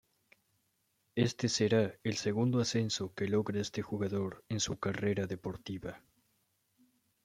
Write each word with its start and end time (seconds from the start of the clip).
Este 1.13 1.47
será 1.47 1.93
el 2.03 2.15
segundo 2.17 2.59
ascenso 2.59 3.13
que 3.13 3.27
logra 3.27 3.61
este 3.61 3.83
jugador 3.83 4.43
en 4.49 4.59
su 4.59 4.79
carrera 4.79 5.27
deportiva. 5.27 6.01